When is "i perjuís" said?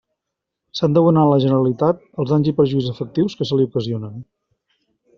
2.53-2.91